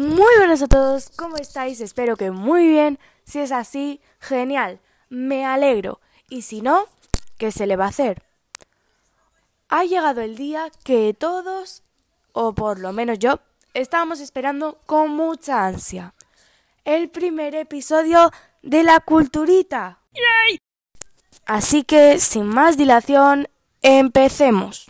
[0.00, 1.82] Muy buenas a todos, ¿cómo estáis?
[1.82, 2.98] Espero que muy bien.
[3.24, 4.80] Si es así, genial,
[5.10, 6.00] me alegro.
[6.30, 6.86] Y si no,
[7.36, 8.22] ¿qué se le va a hacer?
[9.68, 11.82] Ha llegado el día que todos,
[12.32, 13.40] o por lo menos yo,
[13.74, 16.14] estábamos esperando con mucha ansia.
[16.86, 18.32] El primer episodio
[18.62, 19.98] de la culturita.
[21.44, 23.46] Así que, sin más dilación,
[23.82, 24.86] empecemos.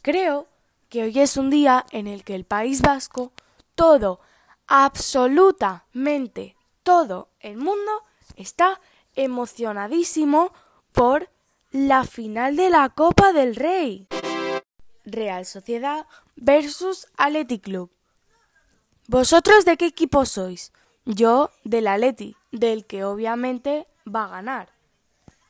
[0.00, 0.46] Creo
[0.88, 3.32] que hoy es un día en el que el País Vasco,
[3.78, 4.18] todo,
[4.66, 7.92] absolutamente todo el mundo
[8.34, 8.80] está
[9.14, 10.52] emocionadísimo
[10.90, 11.30] por
[11.70, 14.08] la final de la Copa del Rey.
[15.04, 17.92] Real Sociedad versus Athletic Club.
[19.06, 20.72] ¿Vosotros de qué equipo sois?
[21.04, 24.72] Yo del Atleti, del que obviamente va a ganar.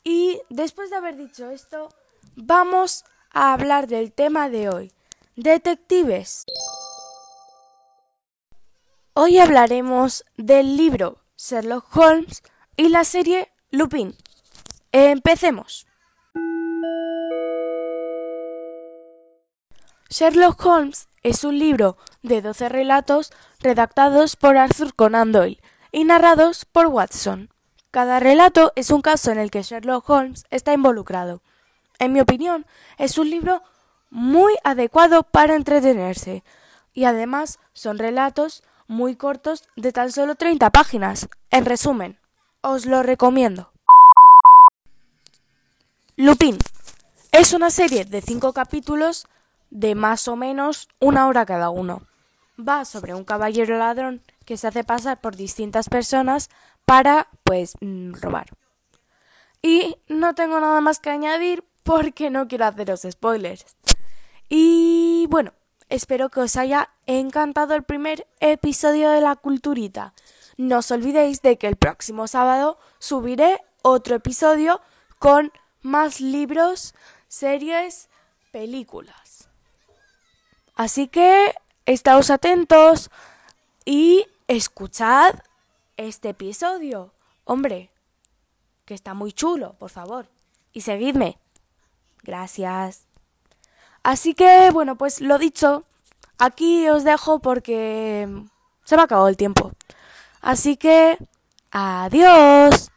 [0.04, 1.88] Y después de haber dicho esto,
[2.36, 4.92] vamos a hablar del tema de hoy,
[5.34, 6.44] detectives.
[9.20, 12.40] Hoy hablaremos del libro Sherlock Holmes
[12.76, 14.14] y la serie Lupin.
[14.92, 15.88] Empecemos.
[20.08, 25.60] Sherlock Holmes es un libro de 12 relatos redactados por Arthur Conan Doyle
[25.90, 27.52] y narrados por Watson.
[27.90, 31.42] Cada relato es un caso en el que Sherlock Holmes está involucrado.
[31.98, 32.66] En mi opinión,
[32.98, 33.64] es un libro
[34.10, 36.44] muy adecuado para entretenerse
[36.92, 41.28] y además son relatos muy cortos de tan solo 30 páginas.
[41.50, 42.18] En resumen,
[42.62, 43.70] os lo recomiendo.
[46.16, 46.58] Lupin
[47.30, 49.28] es una serie de 5 capítulos
[49.70, 52.02] de más o menos una hora cada uno.
[52.58, 56.48] Va sobre un caballero ladrón que se hace pasar por distintas personas
[56.84, 58.48] para, pues, mm, robar.
[59.62, 63.64] Y no tengo nada más que añadir porque no quiero haceros spoilers.
[64.48, 65.52] Y bueno,
[65.88, 70.14] espero que os haya encantado el primer episodio de la culturita.
[70.56, 74.80] No os olvidéis de que el próximo sábado subiré otro episodio
[75.18, 76.94] con más libros,
[77.28, 78.08] series,
[78.52, 79.48] películas.
[80.74, 81.54] Así que
[81.86, 83.10] estáos atentos
[83.84, 85.34] y escuchad
[85.96, 87.12] este episodio.
[87.44, 87.90] Hombre,
[88.84, 90.28] que está muy chulo, por favor.
[90.72, 91.38] Y seguidme.
[92.22, 93.07] Gracias.
[94.02, 95.84] Así que, bueno, pues lo dicho,
[96.38, 98.28] aquí os dejo porque
[98.84, 99.72] se me ha acabado el tiempo.
[100.40, 101.18] Así que,
[101.70, 102.90] adiós.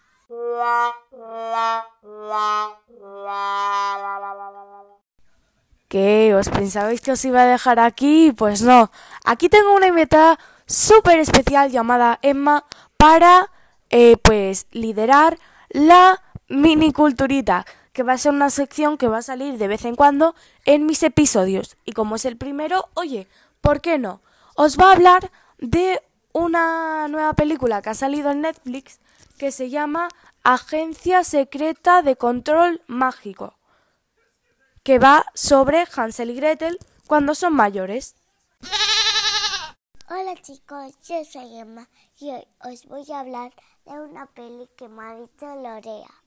[5.90, 6.34] ¿Qué?
[6.34, 8.32] ¿Os pensabais que os iba a dejar aquí?
[8.32, 8.92] Pues no.
[9.26, 12.64] Aquí tengo una invitada súper especial llamada Emma
[12.96, 13.52] para,
[13.90, 15.38] eh, pues, liderar
[15.70, 19.96] la miniculturita, que va a ser una sección que va a salir de vez en
[19.96, 20.36] cuando
[20.66, 21.78] en mis episodios.
[21.86, 23.28] Y como es el primero, oye,
[23.62, 24.22] ¿por qué no?
[24.56, 26.02] Os va a hablar de
[26.34, 29.00] una nueva película que ha salido en Netflix
[29.38, 30.10] que se llama
[30.44, 33.56] Agencia Secreta de Control Mágico
[34.84, 38.16] que va sobre Hansel y Gretel cuando son mayores.
[40.10, 41.88] Hola chicos, yo soy Emma
[42.20, 43.54] y hoy os voy a hablar
[43.86, 46.21] de una peli que me ha dicho Lorea.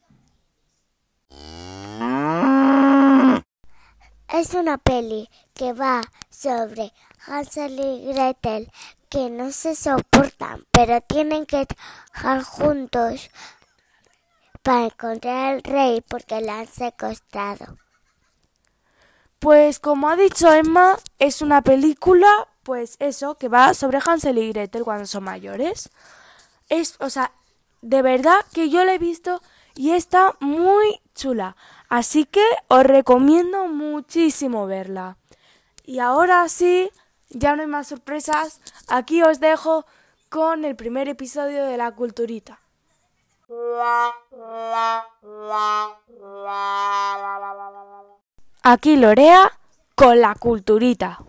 [4.28, 6.92] Es una peli que va sobre
[7.26, 8.70] Hansel y Gretel
[9.08, 13.30] que no se soportan, pero tienen que trabajar juntos
[14.62, 17.78] para encontrar al rey porque la han secuestrado.
[19.38, 22.26] Pues como ha dicho Emma, es una película,
[22.62, 25.90] pues eso, que va sobre Hansel y Gretel cuando son mayores.
[26.68, 27.30] Es, o sea,
[27.82, 29.42] de verdad que yo la he visto
[29.74, 31.56] y está muy chula.
[31.88, 35.16] Así que os recomiendo muchísimo verla.
[35.84, 36.90] Y ahora sí,
[37.28, 38.60] ya no hay más sorpresas.
[38.88, 39.84] Aquí os dejo
[40.28, 42.60] con el primer episodio de La Culturita.
[48.62, 49.58] Aquí Lorea
[49.94, 51.23] con la culturita.